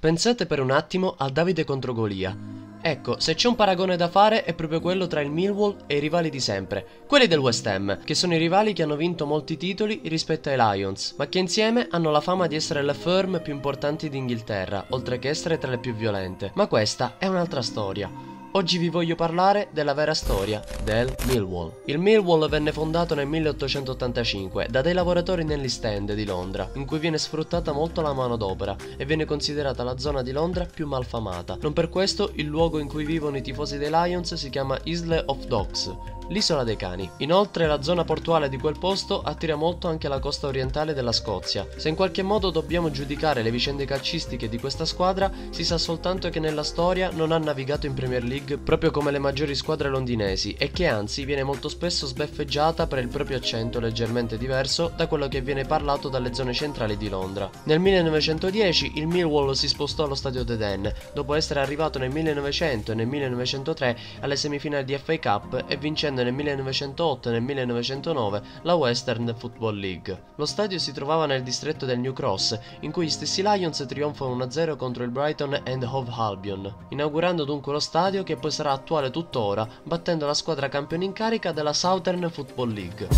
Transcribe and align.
Pensate 0.00 0.46
per 0.46 0.60
un 0.60 0.70
attimo 0.70 1.16
a 1.18 1.28
Davide 1.28 1.64
contro 1.64 1.92
Golia. 1.92 2.32
Ecco, 2.80 3.18
se 3.18 3.34
c'è 3.34 3.48
un 3.48 3.56
paragone 3.56 3.96
da 3.96 4.06
fare 4.06 4.44
è 4.44 4.54
proprio 4.54 4.80
quello 4.80 5.08
tra 5.08 5.20
il 5.20 5.28
Millwall 5.28 5.86
e 5.88 5.96
i 5.96 5.98
rivali 5.98 6.30
di 6.30 6.38
sempre, 6.38 6.86
quelli 7.08 7.26
del 7.26 7.40
West 7.40 7.66
Ham, 7.66 8.04
che 8.04 8.14
sono 8.14 8.34
i 8.34 8.38
rivali 8.38 8.72
che 8.72 8.84
hanno 8.84 8.94
vinto 8.94 9.26
molti 9.26 9.56
titoli 9.56 10.00
rispetto 10.04 10.50
ai 10.50 10.56
Lions, 10.56 11.14
ma 11.18 11.26
che 11.26 11.40
insieme 11.40 11.88
hanno 11.90 12.12
la 12.12 12.20
fama 12.20 12.46
di 12.46 12.54
essere 12.54 12.84
le 12.84 12.94
firm 12.94 13.42
più 13.42 13.52
importanti 13.52 14.08
d'Inghilterra, 14.08 14.86
oltre 14.90 15.18
che 15.18 15.30
essere 15.30 15.58
tra 15.58 15.72
le 15.72 15.78
più 15.78 15.92
violente. 15.94 16.52
Ma 16.54 16.68
questa 16.68 17.16
è 17.18 17.26
un'altra 17.26 17.60
storia. 17.60 18.37
Oggi 18.52 18.78
vi 18.78 18.88
voglio 18.88 19.14
parlare 19.14 19.68
della 19.72 19.92
vera 19.92 20.14
storia 20.14 20.64
del 20.82 21.14
Millwall. 21.26 21.82
Il 21.84 21.98
Millwall 21.98 22.48
venne 22.48 22.72
fondato 22.72 23.14
nel 23.14 23.26
1885 23.26 24.68
da 24.70 24.80
dei 24.80 24.94
lavoratori 24.94 25.44
nell'East 25.44 25.84
End 25.84 26.14
di 26.14 26.24
Londra, 26.24 26.70
in 26.74 26.86
cui 26.86 26.98
viene 26.98 27.18
sfruttata 27.18 27.72
molto 27.72 28.00
la 28.00 28.14
manodopera 28.14 28.74
e 28.96 29.04
viene 29.04 29.26
considerata 29.26 29.82
la 29.82 29.98
zona 29.98 30.22
di 30.22 30.32
Londra 30.32 30.64
più 30.64 30.86
malfamata. 30.86 31.58
Non 31.60 31.74
per 31.74 31.90
questo 31.90 32.30
il 32.36 32.46
luogo 32.46 32.78
in 32.78 32.88
cui 32.88 33.04
vivono 33.04 33.36
i 33.36 33.42
tifosi 33.42 33.76
dei 33.76 33.90
Lions 33.90 34.32
si 34.32 34.48
chiama 34.48 34.78
Isle 34.84 35.24
of 35.26 35.44
Dogs, 35.44 35.94
l'isola 36.28 36.64
dei 36.64 36.76
cani. 36.76 37.08
Inoltre 37.18 37.66
la 37.66 37.82
zona 37.82 38.04
portuale 38.04 38.48
di 38.48 38.58
quel 38.58 38.78
posto 38.78 39.22
attira 39.22 39.56
molto 39.56 39.88
anche 39.88 40.08
la 40.08 40.18
costa 40.18 40.46
orientale 40.46 40.94
della 40.94 41.12
Scozia. 41.12 41.66
Se 41.76 41.88
in 41.88 41.94
qualche 41.94 42.22
modo 42.22 42.50
dobbiamo 42.50 42.90
giudicare 42.90 43.42
le 43.42 43.50
vicende 43.50 43.84
calcistiche 43.84 44.48
di 44.48 44.58
questa 44.58 44.84
squadra, 44.84 45.30
si 45.50 45.64
sa 45.64 45.78
soltanto 45.78 46.28
che 46.28 46.40
nella 46.40 46.62
storia 46.62 47.10
non 47.12 47.32
ha 47.32 47.38
navigato 47.38 47.86
in 47.86 47.94
Premier 47.94 48.22
League 48.22 48.58
proprio 48.58 48.90
come 48.90 49.10
le 49.10 49.18
maggiori 49.18 49.54
squadre 49.54 49.88
londinesi 49.88 50.54
e 50.58 50.70
che 50.70 50.86
anzi 50.86 51.24
viene 51.24 51.42
molto 51.42 51.68
spesso 51.68 52.06
sbeffeggiata 52.06 52.86
per 52.86 52.98
il 52.98 53.08
proprio 53.08 53.36
accento 53.36 53.80
leggermente 53.80 54.38
diverso 54.38 54.92
da 54.94 55.06
quello 55.06 55.28
che 55.28 55.40
viene 55.40 55.64
parlato 55.64 56.08
dalle 56.08 56.34
zone 56.34 56.52
centrali 56.52 56.96
di 56.96 57.08
Londra. 57.08 57.50
Nel 57.64 57.80
1910 57.80 58.92
il 58.96 59.06
Millwall 59.06 59.52
si 59.52 59.68
spostò 59.68 60.04
allo 60.04 60.14
stadio 60.14 60.44
The 60.44 60.56
Den, 60.56 60.92
dopo 61.14 61.34
essere 61.34 61.60
arrivato 61.60 61.98
nel 61.98 62.10
1900 62.10 62.92
e 62.92 62.94
nel 62.94 63.06
1903 63.06 63.98
alle 64.20 64.36
semifinali 64.36 64.84
di 64.84 64.98
FA 64.98 65.18
Cup 65.18 65.64
e 65.66 65.76
vincendo 65.76 66.17
nel 66.22 66.32
1908 66.32 67.28
e 67.28 67.32
nel 67.32 67.42
1909 67.42 68.42
la 68.62 68.74
Western 68.74 69.34
Football 69.36 69.76
League. 69.78 70.22
Lo 70.36 70.46
stadio 70.46 70.78
si 70.78 70.92
trovava 70.92 71.26
nel 71.26 71.42
distretto 71.42 71.86
del 71.86 71.98
New 71.98 72.12
Cross, 72.12 72.58
in 72.80 72.92
cui 72.92 73.06
gli 73.06 73.10
stessi 73.10 73.42
Lions 73.42 73.84
trionfano 73.86 74.36
1-0 74.36 74.76
contro 74.76 75.04
il 75.04 75.10
Brighton 75.10 75.62
and 75.64 75.82
Hove 75.82 76.12
Albion, 76.14 76.74
inaugurando 76.90 77.44
dunque 77.44 77.72
lo 77.72 77.80
stadio 77.80 78.22
che 78.22 78.36
poi 78.36 78.50
sarà 78.50 78.72
attuale 78.72 79.10
tuttora, 79.10 79.68
battendo 79.82 80.26
la 80.26 80.34
squadra 80.34 80.68
campione 80.68 81.04
in 81.04 81.12
carica 81.12 81.52
della 81.52 81.72
Southern 81.72 82.28
Football 82.30 82.72
League. 82.72 83.08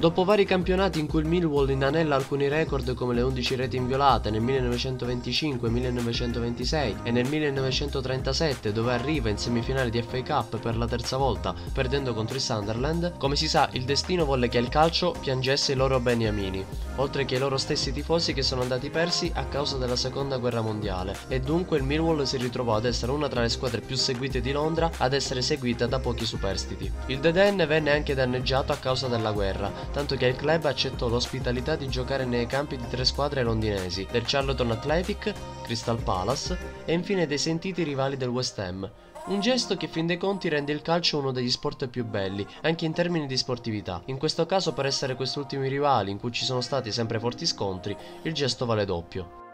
Dopo 0.00 0.22
vari 0.22 0.44
campionati 0.44 1.00
in 1.00 1.08
cui 1.08 1.22
il 1.22 1.26
Millwall 1.26 1.70
inanella 1.70 2.14
alcuni 2.14 2.46
record 2.46 2.94
come 2.94 3.14
le 3.14 3.22
11 3.22 3.56
reti 3.56 3.76
inviolate 3.76 4.30
nel 4.30 4.44
1925-1926 4.44 7.02
e 7.02 7.10
nel 7.10 7.28
1937 7.28 8.70
dove 8.70 8.92
arriva 8.92 9.28
in 9.28 9.38
semifinale 9.38 9.90
di 9.90 10.00
FA 10.00 10.22
Cup 10.22 10.60
per 10.60 10.76
la 10.76 10.86
terza 10.86 11.16
volta 11.16 11.52
perdendo 11.72 12.14
contro 12.14 12.36
il 12.36 12.40
Sunderland, 12.40 13.14
come 13.18 13.34
si 13.34 13.48
sa 13.48 13.68
il 13.72 13.82
destino 13.82 14.24
volle 14.24 14.46
che 14.46 14.58
il 14.58 14.68
calcio 14.68 15.16
piangesse 15.18 15.72
i 15.72 15.74
loro 15.74 15.98
beniamini, 15.98 16.64
oltre 16.98 17.24
che 17.24 17.34
i 17.34 17.40
loro 17.40 17.56
stessi 17.56 17.92
tifosi 17.92 18.32
che 18.32 18.42
sono 18.42 18.62
andati 18.62 18.90
persi 18.90 19.32
a 19.34 19.46
causa 19.46 19.78
della 19.78 19.96
seconda 19.96 20.36
guerra 20.36 20.60
mondiale 20.60 21.16
e 21.26 21.40
dunque 21.40 21.76
il 21.76 21.82
Millwall 21.82 22.22
si 22.22 22.36
ritrovò 22.36 22.76
ad 22.76 22.84
essere 22.84 23.10
una 23.10 23.26
tra 23.26 23.40
le 23.40 23.48
squadre 23.48 23.80
più 23.80 23.96
seguite 23.96 24.40
di 24.40 24.52
Londra 24.52 24.92
ad 24.98 25.12
essere 25.12 25.42
seguita 25.42 25.88
da 25.88 25.98
pochi 25.98 26.24
superstiti. 26.24 26.88
Il 27.06 27.18
The 27.18 27.32
Den 27.32 27.64
venne 27.66 27.90
anche 27.90 28.14
danneggiato 28.14 28.70
a 28.70 28.76
causa 28.76 29.08
della 29.08 29.32
guerra, 29.32 29.87
tanto 29.90 30.16
che 30.16 30.26
il 30.26 30.36
club 30.36 30.64
accettò 30.64 31.08
l'ospitalità 31.08 31.76
di 31.76 31.88
giocare 31.88 32.24
nei 32.24 32.46
campi 32.46 32.76
di 32.76 32.86
tre 32.88 33.04
squadre 33.04 33.42
londinesi, 33.42 34.06
del 34.10 34.24
Charlton 34.24 34.70
Athletic, 34.70 35.32
Crystal 35.62 36.00
Palace 36.02 36.56
e 36.84 36.92
infine 36.92 37.26
dei 37.26 37.38
sentiti 37.38 37.82
rivali 37.82 38.16
del 38.16 38.28
West 38.28 38.58
Ham. 38.58 38.90
Un 39.26 39.40
gesto 39.40 39.76
che 39.76 39.88
fin 39.88 40.06
dei 40.06 40.16
conti 40.16 40.48
rende 40.48 40.72
il 40.72 40.80
calcio 40.80 41.18
uno 41.18 41.32
degli 41.32 41.50
sport 41.50 41.88
più 41.88 42.04
belli, 42.04 42.46
anche 42.62 42.86
in 42.86 42.94
termini 42.94 43.26
di 43.26 43.36
sportività. 43.36 44.00
In 44.06 44.16
questo 44.16 44.46
caso 44.46 44.72
per 44.72 44.86
essere 44.86 45.16
questi 45.16 45.38
ultimi 45.38 45.68
rivali 45.68 46.10
in 46.10 46.18
cui 46.18 46.32
ci 46.32 46.44
sono 46.44 46.62
stati 46.62 46.90
sempre 46.90 47.18
forti 47.18 47.44
scontri, 47.44 47.94
il 48.22 48.32
gesto 48.32 48.64
vale 48.64 48.86
doppio. 48.86 49.47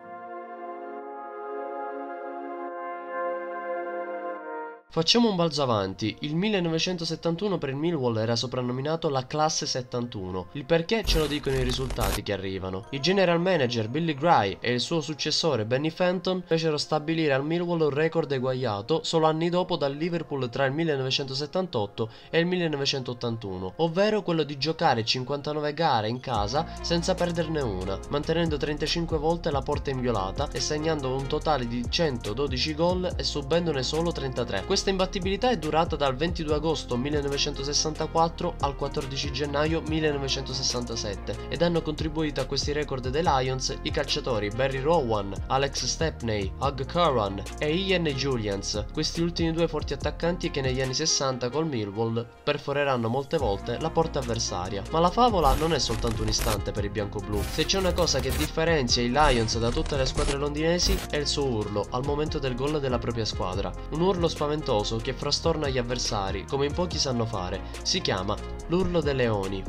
Facciamo 4.95 5.29
un 5.29 5.35
balzo 5.35 5.61
avanti, 5.61 6.15
il 6.21 6.37
1971 6.37 7.59
per 7.59 7.71
il 7.71 7.75
Millwall 7.75 8.17
era 8.17 8.37
soprannominato 8.37 9.09
la 9.09 9.27
classe 9.27 9.67
71, 9.67 10.51
il 10.53 10.65
perché 10.65 11.03
ce 11.03 11.19
lo 11.19 11.27
dicono 11.27 11.57
i 11.57 11.65
risultati 11.65 12.23
che 12.23 12.33
arrivano. 12.33 12.85
Il 12.91 13.01
general 13.01 13.41
manager 13.41 13.89
Billy 13.89 14.15
Gray 14.15 14.57
e 14.61 14.73
il 14.73 14.79
suo 14.79 15.01
successore 15.01 15.65
Benny 15.65 15.91
Fenton 15.91 16.45
fecero 16.47 16.77
stabilire 16.77 17.33
al 17.33 17.45
Millwall 17.45 17.81
un 17.81 17.91
record 17.91 18.31
eguagliato 18.31 19.03
solo 19.03 19.27
anni 19.27 19.49
dopo 19.49 19.77
dal 19.77 19.97
Liverpool 19.97 20.49
tra 20.49 20.65
il 20.65 20.73
1978 20.73 22.11
e 22.31 22.39
il 22.39 22.47
1981, 22.47 23.73
ovvero 23.79 24.23
quello 24.23 24.45
di 24.45 24.57
giocare 24.59 25.05
59 25.05 25.75
gare 25.75 26.09
in 26.09 26.21
casa 26.21 26.69
senza 26.83 27.17
perderne 27.17 27.63
una, 27.63 27.99
mantenendo 28.11 28.57
35 28.57 29.19
volte 29.19 29.51
la 29.51 29.61
porta 29.61 29.91
inviolata 29.91 30.49
e 30.53 30.61
segnando 30.61 31.17
un 31.17 31.27
totale 31.27 31.67
di 31.67 31.85
112 31.89 32.75
gol 32.75 33.13
e 33.17 33.25
subendone 33.25 33.83
solo 33.83 34.13
33. 34.13 34.63
Questa 34.85 35.03
imbattibilità 35.03 35.49
è 35.49 35.57
durata 35.57 35.97
dal 35.97 36.15
22 36.15 36.57
agosto 36.57 36.99
1964 36.99 38.57
al 38.61 38.77
14 38.77 39.33
gennaio 39.33 39.81
1967 39.81 41.47
ed 41.49 41.63
hanno 41.63 41.81
contribuito 41.81 42.43
a 42.43 42.45
questi 42.45 42.73
record 42.73 43.09
dei 43.09 43.23
Lions 43.23 43.75
i 43.81 43.91
calciatori 43.91 44.51
Barry 44.51 44.81
Rowan, 44.81 45.33
Alex 45.47 45.87
Stepney, 45.87 46.53
Hug 46.59 46.85
Curran 46.85 47.43
e 47.59 47.75
Ian 47.75 48.05
Julians, 48.05 48.85
questi 48.93 49.23
ultimi 49.23 49.53
due 49.53 49.69
forti 49.69 49.95
attaccanti 49.95 50.51
che 50.51 50.61
negli 50.61 50.83
anni 50.83 50.93
60 50.93 51.49
col 51.49 51.67
Millwall 51.67 52.27
perforeranno 52.43 53.09
molte 53.09 53.39
volte 53.39 53.79
la 53.81 53.89
porta 53.89 54.19
avversaria. 54.19 54.83
Ma 54.91 54.99
la 54.99 55.11
favola 55.11 55.55
non 55.55 55.73
è 55.73 55.79
soltanto 55.79 56.21
un 56.21 56.29
istante 56.29 56.73
per 56.73 56.85
i 56.85 56.91
bianco-blu. 56.91 57.41
Se 57.53 57.65
c'è 57.65 57.79
una 57.79 57.95
cosa 57.95 58.21
che 58.21 58.37
differenzia 58.37 59.03
i 59.03 59.09
Lions 59.09 59.59
da 59.59 59.71
tutte 59.71 59.97
le 59.97 60.05
squadre 60.05 60.37
londinesi 60.37 60.95
è 61.09 61.17
il 61.17 61.27
suo 61.27 61.47
urlo 61.47 61.87
al 61.89 62.05
momento 62.05 62.39
del 62.39 62.55
gol 62.55 62.81
della 62.81 62.99
propria 62.99 63.25
squadra. 63.25 63.73
Un 63.93 64.03
urlo 64.03 64.29
spaventoso 64.29 64.73
spaventoso 64.75 64.97
che 64.97 65.13
frastorna 65.13 65.69
gli 65.69 65.79
avversari, 65.79 66.45
come 66.45 66.67
in 66.67 66.73
pochi 66.73 66.99
sanno 66.99 67.25
fare. 67.25 67.63
Si 67.83 68.01
chiama 68.01 68.37
l'urlo 68.69 69.01
dei 69.01 69.15
leoni. 69.15 69.63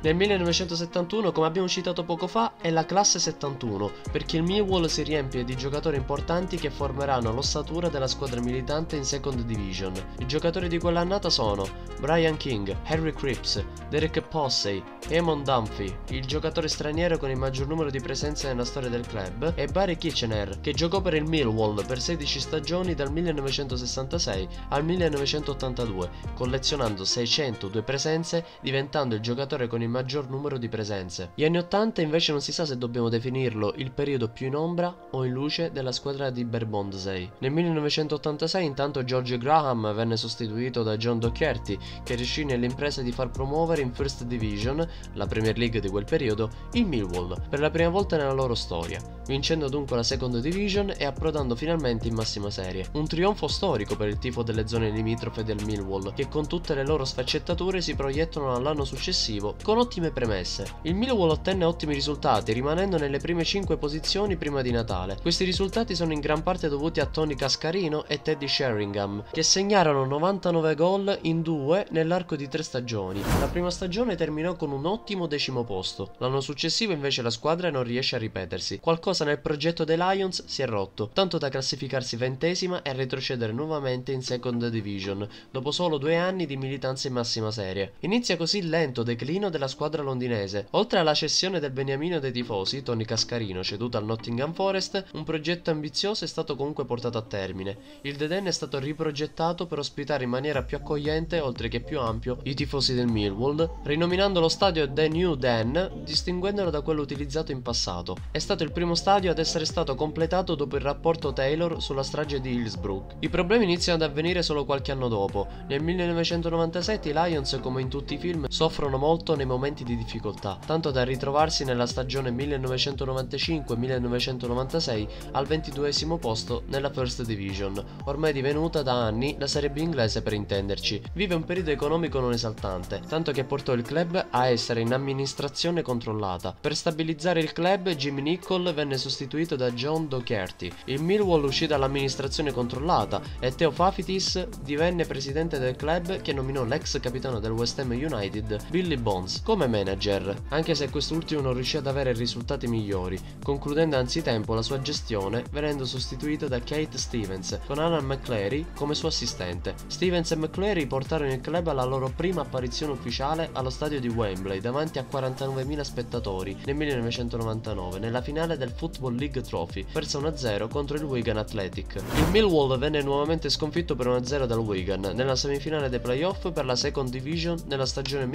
Nel 0.00 0.14
1971, 0.14 1.32
come 1.32 1.48
abbiamo 1.48 1.66
citato 1.66 2.04
poco 2.04 2.28
fa, 2.28 2.52
è 2.60 2.70
la 2.70 2.84
classe 2.84 3.18
71, 3.18 3.90
perché 4.12 4.36
il 4.36 4.44
Millwall 4.44 4.86
si 4.86 5.02
riempie 5.02 5.42
di 5.42 5.56
giocatori 5.56 5.96
importanti 5.96 6.56
che 6.56 6.70
formeranno 6.70 7.32
l'ossatura 7.32 7.88
della 7.88 8.06
squadra 8.06 8.40
militante 8.40 8.94
in 8.94 9.02
Second 9.02 9.42
Division. 9.42 9.92
I 10.18 10.26
giocatori 10.26 10.68
di 10.68 10.78
quell'annata 10.78 11.30
sono 11.30 11.66
Brian 11.98 12.36
King, 12.36 12.76
Harry 12.84 13.12
Cripps, 13.12 13.64
Derek 13.90 14.20
Possey, 14.20 14.80
Eamon 15.08 15.42
Dunphy, 15.42 15.92
il 16.10 16.24
giocatore 16.26 16.68
straniero 16.68 17.18
con 17.18 17.30
il 17.30 17.36
maggior 17.36 17.66
numero 17.66 17.90
di 17.90 18.00
presenze 18.00 18.46
nella 18.46 18.64
storia 18.64 18.88
del 18.90 19.04
club, 19.04 19.52
e 19.56 19.66
Barry 19.66 19.96
Kitchener, 19.96 20.60
che 20.60 20.74
giocò 20.74 21.00
per 21.00 21.14
il 21.14 21.24
Millwall 21.24 21.84
per 21.84 22.00
16 22.00 22.38
stagioni 22.38 22.94
dal 22.94 23.10
1966 23.10 24.48
al 24.68 24.84
1982, 24.84 26.10
collezionando 26.36 27.04
602 27.04 27.82
presenze, 27.82 28.44
diventando 28.60 29.16
il 29.16 29.20
giocatore 29.20 29.66
con 29.66 29.82
il 29.82 29.86
il 29.88 29.94
maggior 29.98 30.30
numero 30.30 30.58
di 30.58 30.68
presenze. 30.68 31.32
Gli 31.34 31.44
anni 31.44 31.58
80 31.58 32.02
invece 32.02 32.30
non 32.30 32.40
si 32.40 32.52
sa 32.52 32.64
se 32.64 32.78
dobbiamo 32.78 33.08
definirlo 33.08 33.72
il 33.78 33.90
periodo 33.90 34.28
più 34.28 34.46
in 34.46 34.54
ombra 34.54 34.94
o 35.10 35.24
in 35.24 35.32
luce 35.32 35.72
della 35.72 35.90
squadra 35.90 36.30
di 36.30 36.44
Bermondsey. 36.44 37.28
Nel 37.38 37.50
1986 37.50 38.64
intanto 38.64 39.02
George 39.02 39.36
Graham 39.38 39.92
venne 39.92 40.16
sostituito 40.16 40.84
da 40.84 40.96
John 40.96 41.18
Docherty 41.18 41.76
che 42.04 42.14
riuscì 42.14 42.44
nell'impresa 42.44 43.02
di 43.02 43.10
far 43.10 43.30
promuovere 43.30 43.82
in 43.82 43.92
First 43.92 44.22
Division, 44.22 44.88
la 45.14 45.26
Premier 45.26 45.58
League 45.58 45.80
di 45.80 45.88
quel 45.88 46.04
periodo, 46.04 46.48
il 46.74 46.86
Millwall 46.86 47.48
per 47.48 47.58
la 47.58 47.70
prima 47.70 47.88
volta 47.88 48.16
nella 48.16 48.32
loro 48.32 48.54
storia, 48.54 49.02
vincendo 49.26 49.68
dunque 49.68 49.96
la 49.96 50.04
Second 50.04 50.38
Division 50.38 50.94
e 50.96 51.04
approdando 51.06 51.56
finalmente 51.56 52.06
in 52.06 52.14
massima 52.14 52.50
serie. 52.50 52.86
Un 52.92 53.08
trionfo 53.08 53.48
storico 53.48 53.96
per 53.96 54.06
il 54.06 54.18
tifo 54.18 54.44
delle 54.44 54.68
zone 54.68 54.90
limitrofe 54.90 55.42
del 55.42 55.64
Millwall 55.64 56.14
che 56.14 56.28
con 56.28 56.46
tutte 56.46 56.74
le 56.74 56.86
loro 56.86 57.04
sfaccettature 57.04 57.80
si 57.80 57.96
proiettano 57.96 58.54
all'anno 58.54 58.84
successivo 58.84 59.56
con 59.64 59.77
con 59.78 59.86
ottime 59.86 60.10
premesse. 60.10 60.66
Il 60.82 60.96
Millwall 60.96 61.30
ottenne 61.30 61.64
ottimi 61.64 61.94
risultati, 61.94 62.52
rimanendo 62.52 62.98
nelle 62.98 63.18
prime 63.18 63.44
5 63.44 63.76
posizioni 63.76 64.36
prima 64.36 64.60
di 64.60 64.72
Natale. 64.72 65.18
Questi 65.22 65.44
risultati 65.44 65.94
sono 65.94 66.12
in 66.12 66.18
gran 66.18 66.42
parte 66.42 66.68
dovuti 66.68 66.98
a 66.98 67.06
Tony 67.06 67.36
Cascarino 67.36 68.04
e 68.06 68.20
Teddy 68.20 68.48
Sheringham, 68.48 69.22
che 69.30 69.44
segnarono 69.44 70.04
99 70.04 70.74
gol 70.74 71.18
in 71.22 71.42
due 71.42 71.86
nell'arco 71.90 72.34
di 72.34 72.48
tre 72.48 72.64
stagioni. 72.64 73.22
La 73.38 73.46
prima 73.46 73.70
stagione 73.70 74.16
terminò 74.16 74.56
con 74.56 74.72
un 74.72 74.84
ottimo 74.84 75.28
decimo 75.28 75.62
posto. 75.62 76.14
L'anno 76.18 76.40
successivo 76.40 76.92
invece 76.92 77.22
la 77.22 77.30
squadra 77.30 77.70
non 77.70 77.84
riesce 77.84 78.16
a 78.16 78.18
ripetersi. 78.18 78.80
Qualcosa 78.80 79.24
nel 79.24 79.38
progetto 79.38 79.84
dei 79.84 79.96
Lions 79.96 80.44
si 80.46 80.62
è 80.62 80.66
rotto, 80.66 81.10
tanto 81.12 81.38
da 81.38 81.50
classificarsi 81.50 82.16
ventesima 82.16 82.82
e 82.82 82.92
retrocedere 82.94 83.52
nuovamente 83.52 84.10
in 84.10 84.22
Second 84.22 84.66
Division, 84.66 85.28
dopo 85.52 85.70
solo 85.70 85.98
due 85.98 86.16
anni 86.16 86.46
di 86.46 86.56
militanza 86.56 87.06
in 87.06 87.14
massima 87.14 87.52
serie. 87.52 87.92
Inizia 88.00 88.36
così 88.36 88.58
il 88.58 88.68
lento 88.68 89.04
declino 89.04 89.50
della 89.50 89.66
squadra 89.68 90.02
londinese. 90.02 90.66
Oltre 90.72 90.98
alla 90.98 91.14
cessione 91.14 91.60
del 91.60 91.70
beniamino 91.70 92.18
dei 92.18 92.32
tifosi, 92.32 92.82
Tony 92.82 93.04
Cascarino, 93.04 93.62
ceduto 93.62 93.96
al 93.96 94.04
Nottingham 94.04 94.52
Forest, 94.52 95.04
un 95.12 95.24
progetto 95.24 95.70
ambizioso 95.70 96.24
è 96.24 96.28
stato 96.28 96.56
comunque 96.56 96.84
portato 96.84 97.18
a 97.18 97.22
termine. 97.22 97.76
Il 98.02 98.16
Deden 98.16 98.46
è 98.46 98.50
stato 98.50 98.78
riprogettato 98.78 99.66
per 99.66 99.78
ospitare 99.78 100.24
in 100.24 100.30
maniera 100.30 100.62
più 100.62 100.76
accogliente, 100.76 101.40
oltre 101.40 101.68
che 101.68 101.80
più 101.80 102.00
ampio, 102.00 102.38
i 102.44 102.54
tifosi 102.54 102.94
del 102.94 103.06
Millwall, 103.06 103.70
rinominando 103.84 104.40
lo 104.40 104.48
stadio 104.48 104.90
The 104.90 105.08
New 105.08 105.34
Den, 105.34 106.02
distinguendolo 106.02 106.70
da 106.70 106.80
quello 106.80 107.02
utilizzato 107.02 107.52
in 107.52 107.62
passato. 107.62 108.16
È 108.30 108.38
stato 108.38 108.62
il 108.62 108.72
primo 108.72 108.94
stadio 108.94 109.30
ad 109.30 109.38
essere 109.38 109.64
stato 109.64 109.94
completato 109.94 110.54
dopo 110.54 110.76
il 110.76 110.82
rapporto 110.82 111.32
Taylor 111.32 111.82
sulla 111.82 112.02
strage 112.02 112.40
di 112.40 112.54
Hillsbrook. 112.54 113.16
I 113.20 113.28
problemi 113.28 113.64
iniziano 113.64 114.02
ad 114.02 114.08
avvenire 114.08 114.42
solo 114.42 114.64
qualche 114.64 114.92
anno 114.92 115.08
dopo. 115.08 115.46
Nel 115.68 115.82
1997 115.82 117.10
i 117.10 117.12
Lions, 117.12 117.58
come 117.60 117.82
in 117.82 117.88
tutti 117.88 118.14
i 118.14 118.18
film, 118.18 118.46
soffrono 118.48 118.96
molto 118.96 119.34
nei 119.34 119.44
momenti 119.44 119.57
di 119.58 119.96
difficoltà, 119.96 120.56
tanto 120.64 120.92
da 120.92 121.02
ritrovarsi 121.02 121.64
nella 121.64 121.86
stagione 121.86 122.30
1995-1996 122.30 125.08
al 125.32 125.46
22 125.46 125.90
posto 126.20 126.62
nella 126.68 126.90
First 126.90 127.24
Division, 127.24 127.82
ormai 128.04 128.32
divenuta 128.32 128.82
da 128.82 129.04
anni 129.04 129.34
la 129.38 129.48
Serie 129.48 129.70
B 129.70 129.78
inglese 129.78 130.22
per 130.22 130.32
intenderci. 130.32 131.02
Vive 131.14 131.34
un 131.34 131.42
periodo 131.44 131.70
economico 131.70 132.20
non 132.20 132.32
esaltante, 132.32 133.02
tanto 133.08 133.32
che 133.32 133.42
portò 133.44 133.72
il 133.72 133.82
club 133.82 134.28
a 134.30 134.46
essere 134.46 134.80
in 134.80 134.92
amministrazione 134.92 135.82
controllata. 135.82 136.54
Per 136.58 136.76
stabilizzare 136.76 137.40
il 137.40 137.52
club, 137.52 137.90
Jimmy 137.90 138.22
Nichol 138.22 138.72
venne 138.72 138.96
sostituito 138.96 139.56
da 139.56 139.72
John 139.72 140.08
Docherty. 140.08 140.70
Il 140.84 141.02
Millwall 141.02 141.42
uscì 141.44 141.66
dall'amministrazione 141.66 142.52
controllata 142.52 143.20
e 143.40 143.52
Theo 143.54 143.72
Fafitis 143.72 144.46
divenne 144.62 145.04
presidente 145.04 145.58
del 145.58 145.74
club 145.74 146.20
che 146.20 146.32
nominò 146.32 146.62
l'ex 146.64 147.00
capitano 147.00 147.40
del 147.40 147.50
West 147.50 147.80
Ham 147.80 147.90
United, 147.90 148.66
Billy 148.70 148.96
Bones, 148.96 149.42
come 149.48 149.66
manager, 149.66 150.42
anche 150.50 150.74
se 150.74 150.90
quest'ultimo 150.90 151.40
non 151.40 151.54
riuscì 151.54 151.78
ad 151.78 151.86
avere 151.86 152.12
risultati 152.12 152.66
migliori, 152.66 153.18
concludendo 153.42 153.96
anzitempo 153.96 154.52
la 154.52 154.60
sua 154.60 154.82
gestione 154.82 155.42
venendo 155.50 155.86
sostituito 155.86 156.48
da 156.48 156.58
Kate 156.58 156.98
Stevens, 156.98 157.60
con 157.64 157.78
Alan 157.78 158.04
McClary 158.04 158.66
come 158.74 158.94
suo 158.94 159.08
assistente. 159.08 159.74
Stevens 159.86 160.32
e 160.32 160.36
McClary 160.36 160.84
portarono 160.84 161.32
il 161.32 161.40
club 161.40 161.68
alla 161.68 161.84
loro 161.84 162.12
prima 162.14 162.42
apparizione 162.42 162.92
ufficiale 162.92 163.48
allo 163.52 163.70
stadio 163.70 164.00
di 164.00 164.08
Wembley 164.08 164.60
davanti 164.60 164.98
a 164.98 165.06
49.000 165.10 165.80
spettatori 165.80 166.54
nel 166.66 166.74
1999 166.74 168.00
nella 168.00 168.20
finale 168.20 168.58
del 168.58 168.74
Football 168.76 169.16
League 169.16 169.40
Trophy, 169.40 169.82
persa 169.90 170.18
1-0 170.18 170.68
contro 170.68 170.98
il 170.98 171.04
Wigan 171.04 171.38
Athletic. 171.38 171.94
Il 171.94 172.30
Millwall 172.32 172.76
venne 172.76 173.00
nuovamente 173.00 173.48
sconfitto 173.48 173.96
per 173.96 174.08
1-0 174.08 174.44
dal 174.44 174.58
Wigan 174.58 175.12
nella 175.14 175.36
semifinale 175.36 175.88
dei 175.88 176.00
playoff 176.00 176.52
per 176.52 176.66
la 176.66 176.76
Second 176.76 177.08
Division 177.08 177.58
nella 177.66 177.86
stagione 177.86 178.26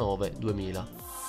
1999-2000. 0.00 1.19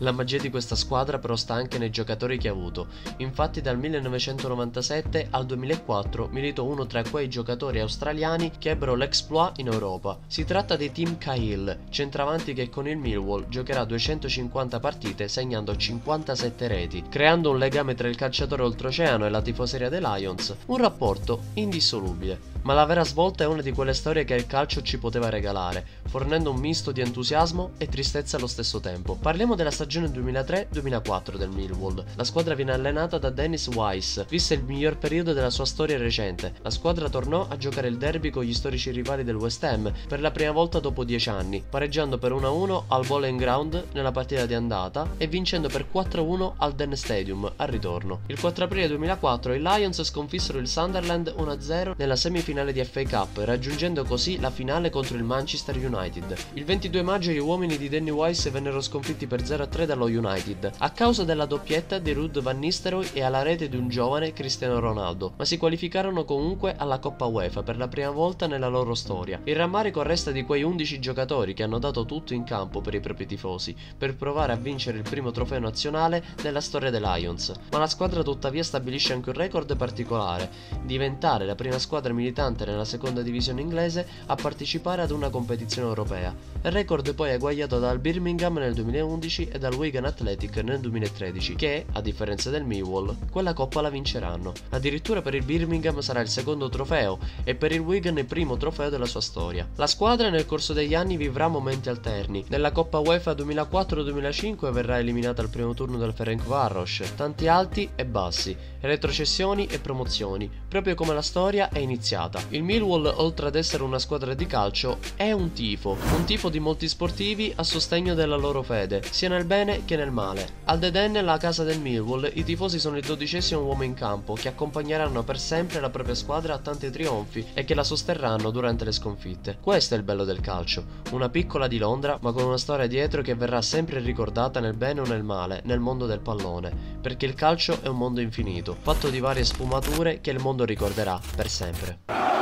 La 0.00 0.12
magia 0.12 0.36
di 0.36 0.50
questa 0.50 0.74
squadra 0.74 1.18
però 1.18 1.36
sta 1.36 1.54
anche 1.54 1.78
nei 1.78 1.88
giocatori 1.88 2.36
che 2.36 2.48
ha 2.48 2.52
avuto. 2.52 2.88
Infatti 3.18 3.62
dal 3.62 3.78
1997 3.78 5.28
al 5.30 5.46
2004 5.46 6.28
militò 6.32 6.64
uno 6.64 6.84
tra 6.84 7.02
quei 7.02 7.30
giocatori 7.30 7.80
australiani 7.80 8.52
che 8.58 8.70
ebbero 8.70 8.94
l'exploit 8.94 9.58
in 9.58 9.68
Europa. 9.68 10.18
Si 10.26 10.44
tratta 10.44 10.76
di 10.76 10.92
Tim 10.92 11.16
Cahill, 11.16 11.78
centravanti 11.88 12.52
che 12.52 12.68
con 12.68 12.86
il 12.86 12.98
Millwall 12.98 13.48
giocherà 13.48 13.84
250 13.84 14.80
partite 14.80 15.28
segnando 15.28 15.74
57 15.74 16.68
reti, 16.68 17.04
creando 17.08 17.48
un 17.48 17.56
legame 17.56 17.94
tra 17.94 18.06
il 18.06 18.16
calciatore 18.16 18.64
oltreoceano 18.64 19.24
e 19.24 19.30
la 19.30 19.40
tifoseria 19.40 19.88
dei 19.88 20.00
Lions, 20.00 20.54
un 20.66 20.76
rapporto 20.76 21.44
indissolubile. 21.54 22.54
Ma 22.66 22.74
la 22.74 22.84
vera 22.84 23.04
svolta 23.04 23.44
è 23.44 23.46
una 23.46 23.62
di 23.62 23.70
quelle 23.70 23.94
storie 23.94 24.24
che 24.24 24.34
il 24.34 24.46
calcio 24.46 24.82
ci 24.82 24.98
poteva 24.98 25.28
regalare, 25.28 25.86
fornendo 26.08 26.50
un 26.50 26.58
misto 26.58 26.90
di 26.90 27.00
entusiasmo 27.00 27.70
e 27.78 27.86
tristezza 27.88 28.36
allo 28.36 28.48
stesso 28.48 28.80
tempo. 28.80 29.14
Parliamo 29.14 29.54
della 29.54 29.70
stagione 29.70 29.84
2003-2004 29.86 31.36
del 31.36 31.50
Millwall. 31.50 32.04
La 32.16 32.24
squadra 32.24 32.54
viene 32.54 32.72
allenata 32.72 33.18
da 33.18 33.30
Dennis 33.30 33.68
Weiss, 33.68 34.26
visse 34.26 34.54
il 34.54 34.64
miglior 34.64 34.96
periodo 34.98 35.32
della 35.32 35.50
sua 35.50 35.64
storia 35.64 35.96
recente. 35.96 36.54
La 36.62 36.70
squadra 36.70 37.08
tornò 37.08 37.46
a 37.48 37.56
giocare 37.56 37.88
il 37.88 37.98
derby 37.98 38.30
con 38.30 38.42
gli 38.42 38.52
storici 38.52 38.90
rivali 38.90 39.22
del 39.22 39.36
West 39.36 39.62
Ham 39.62 39.92
per 40.08 40.20
la 40.20 40.30
prima 40.30 40.50
volta 40.50 40.80
dopo 40.80 41.04
10 41.04 41.28
anni, 41.28 41.62
pareggiando 41.68 42.18
per 42.18 42.32
1-1 42.32 42.82
al 42.88 43.06
Bowling 43.06 43.38
Ground 43.38 43.84
nella 43.92 44.12
partita 44.12 44.46
di 44.46 44.54
andata 44.54 45.12
e 45.18 45.26
vincendo 45.28 45.68
per 45.68 45.86
4-1 45.92 46.54
al 46.56 46.74
Den 46.74 46.96
Stadium 46.96 47.52
al 47.56 47.68
ritorno. 47.68 48.22
Il 48.26 48.40
4 48.40 48.64
aprile 48.64 48.88
2004 48.88 49.54
i 49.54 49.60
Lions 49.60 50.02
sconfissero 50.02 50.58
il 50.58 50.68
Sunderland 50.68 51.34
1-0 51.38 51.92
nella 51.96 52.16
semifinale 52.16 52.54
finale 52.56 52.72
di 52.72 52.84
FA 52.84 53.02
Cup, 53.02 53.42
raggiungendo 53.44 54.04
così 54.04 54.38
la 54.40 54.50
finale 54.50 54.88
contro 54.88 55.16
il 55.16 55.24
Manchester 55.24 55.76
United. 55.76 56.36
Il 56.54 56.64
22 56.64 57.02
maggio 57.02 57.30
gli 57.32 57.38
uomini 57.38 57.76
di 57.76 57.88
Danny 57.88 58.10
Weiss 58.10 58.48
vennero 58.50 58.80
sconfitti 58.80 59.26
per 59.26 59.42
0-3 59.42 59.75
dallo 59.84 60.06
United, 60.06 60.70
a 60.78 60.90
causa 60.90 61.24
della 61.24 61.44
doppietta 61.44 61.98
di 61.98 62.12
Rudd 62.12 62.38
Van 62.38 62.58
Nistelrooy 62.58 63.10
e 63.12 63.22
alla 63.22 63.42
rete 63.42 63.68
di 63.68 63.76
un 63.76 63.88
giovane 63.88 64.32
Cristiano 64.32 64.78
Ronaldo, 64.78 65.34
ma 65.36 65.44
si 65.44 65.58
qualificarono 65.58 66.24
comunque 66.24 66.74
alla 66.76 66.98
Coppa 66.98 67.26
UEFA 67.26 67.62
per 67.62 67.76
la 67.76 67.88
prima 67.88 68.10
volta 68.10 68.46
nella 68.46 68.68
loro 68.68 68.94
storia. 68.94 69.40
Il 69.44 69.56
rammarico 69.56 70.02
resta 70.02 70.30
di 70.30 70.44
quei 70.44 70.62
11 70.62 71.00
giocatori 71.00 71.52
che 71.52 71.64
hanno 71.64 71.78
dato 71.78 72.06
tutto 72.06 72.32
in 72.32 72.44
campo 72.44 72.80
per 72.80 72.94
i 72.94 73.00
propri 73.00 73.26
tifosi, 73.26 73.76
per 73.98 74.14
provare 74.14 74.52
a 74.52 74.56
vincere 74.56 74.98
il 74.98 75.08
primo 75.08 75.32
trofeo 75.32 75.58
nazionale 75.58 76.24
nella 76.42 76.60
storia 76.60 76.90
dei 76.90 77.00
Lions. 77.00 77.52
Ma 77.72 77.78
la 77.78 77.88
squadra 77.88 78.22
tuttavia 78.22 78.62
stabilisce 78.62 79.12
anche 79.12 79.30
un 79.30 79.36
record 79.36 79.76
particolare, 79.76 80.48
diventare 80.84 81.44
la 81.44 81.56
prima 81.56 81.78
squadra 81.78 82.12
militante 82.12 82.64
nella 82.64 82.84
seconda 82.84 83.22
divisione 83.22 83.60
inglese 83.60 84.06
a 84.26 84.34
partecipare 84.36 85.02
ad 85.02 85.10
una 85.10 85.28
competizione 85.28 85.88
europea. 85.88 86.34
Il 86.62 86.70
record 86.70 87.12
poi 87.14 87.30
è 87.30 87.34
eguagliato 87.34 87.78
dal 87.78 87.98
Birmingham 87.98 88.58
nel 88.58 88.74
2011 88.74 89.48
e 89.48 89.58
dal 89.58 89.65
Wigan 89.74 90.04
Athletic 90.04 90.56
nel 90.58 90.80
2013, 90.80 91.54
che, 91.56 91.86
a 91.92 92.00
differenza 92.00 92.50
del 92.50 92.64
Millwall, 92.64 93.14
quella 93.30 93.52
coppa 93.52 93.80
la 93.80 93.90
vinceranno. 93.90 94.52
Addirittura 94.70 95.22
per 95.22 95.34
il 95.34 95.44
Birmingham 95.44 96.00
sarà 96.00 96.20
il 96.20 96.28
secondo 96.28 96.68
trofeo 96.68 97.18
e 97.44 97.54
per 97.54 97.72
il 97.72 97.80
Wigan 97.80 98.18
il 98.18 98.24
primo 98.24 98.56
trofeo 98.56 98.88
della 98.88 99.06
sua 99.06 99.20
storia. 99.20 99.68
La 99.76 99.86
squadra 99.86 100.28
nel 100.28 100.46
corso 100.46 100.72
degli 100.72 100.94
anni 100.94 101.16
vivrà 101.16 101.48
momenti 101.48 101.88
alterni. 101.88 102.44
Nella 102.48 102.72
Coppa 102.72 102.98
UEFA 102.98 103.32
2004-2005 103.32 104.70
verrà 104.70 104.98
eliminata 104.98 105.42
al 105.42 105.50
primo 105.50 105.74
turno 105.74 105.96
dal 105.96 106.14
Ferenc 106.14 106.44
Varos, 106.44 107.02
tanti 107.16 107.48
alti 107.48 107.90
e 107.96 108.04
bassi, 108.04 108.56
retrocessioni 108.80 109.66
e 109.66 109.78
promozioni, 109.78 110.50
proprio 110.68 110.94
come 110.94 111.14
la 111.14 111.22
storia 111.22 111.70
è 111.70 111.78
iniziata. 111.78 112.40
Il 112.50 112.62
Millwall, 112.62 113.12
oltre 113.16 113.48
ad 113.48 113.56
essere 113.56 113.82
una 113.82 113.98
squadra 113.98 114.34
di 114.34 114.46
calcio, 114.46 114.98
è 115.16 115.32
un 115.32 115.52
tifo, 115.52 115.96
un 116.14 116.24
tifo 116.24 116.48
di 116.48 116.60
molti 116.60 116.88
sportivi 116.88 117.52
a 117.56 117.62
sostegno 117.62 118.14
della 118.14 118.36
loro 118.36 118.62
fede, 118.62 119.02
sia 119.10 119.28
nel 119.28 119.44
bene 119.44 119.55
che 119.86 119.96
nel 119.96 120.10
male. 120.10 120.46
Al 120.64 120.78
Deden, 120.78 121.24
la 121.24 121.38
casa 121.38 121.64
del 121.64 121.80
Millwall, 121.80 122.30
i 122.34 122.44
tifosi 122.44 122.78
sono 122.78 122.98
il 122.98 123.06
dodicesimo 123.06 123.62
uomo 123.62 123.84
in 123.84 123.94
campo 123.94 124.34
che 124.34 124.48
accompagneranno 124.48 125.22
per 125.22 125.38
sempre 125.38 125.80
la 125.80 125.88
propria 125.88 126.14
squadra 126.14 126.52
a 126.52 126.58
tanti 126.58 126.90
trionfi 126.90 127.46
e 127.54 127.64
che 127.64 127.74
la 127.74 127.82
sosterranno 127.82 128.50
durante 128.50 128.84
le 128.84 128.92
sconfitte. 128.92 129.56
Questo 129.58 129.94
è 129.94 129.96
il 129.96 130.02
bello 130.02 130.24
del 130.24 130.40
calcio, 130.40 130.84
una 131.12 131.30
piccola 131.30 131.68
di 131.68 131.78
Londra 131.78 132.18
ma 132.20 132.32
con 132.32 132.44
una 132.44 132.58
storia 132.58 132.86
dietro 132.86 133.22
che 133.22 133.34
verrà 133.34 133.62
sempre 133.62 134.00
ricordata 134.00 134.60
nel 134.60 134.74
bene 134.74 135.00
o 135.00 135.06
nel 135.06 135.22
male, 135.22 135.62
nel 135.64 135.80
mondo 135.80 136.04
del 136.04 136.20
pallone, 136.20 136.70
perché 137.00 137.24
il 137.24 137.34
calcio 137.34 137.80
è 137.80 137.88
un 137.88 137.96
mondo 137.96 138.20
infinito, 138.20 138.76
fatto 138.78 139.08
di 139.08 139.20
varie 139.20 139.44
sfumature 139.44 140.20
che 140.20 140.30
il 140.30 140.38
mondo 140.38 140.64
ricorderà 140.64 141.18
per 141.34 141.48
sempre. 141.48 142.35